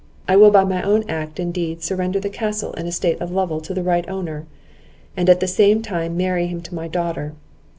[0.27, 3.61] I will by my own act and deed surrender the castle and estate of Lovel
[3.61, 4.47] to the right owner,
[5.15, 7.35] and at the same time marry him to my daughter.